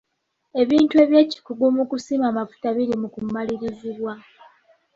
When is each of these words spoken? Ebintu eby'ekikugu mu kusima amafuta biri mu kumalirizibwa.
Ebintu 0.61 0.93
eby'ekikugu 1.03 1.65
mu 1.77 1.83
kusima 1.91 2.25
amafuta 2.31 2.67
biri 2.77 2.93
mu 3.01 3.07
kumalirizibwa. 3.13 4.13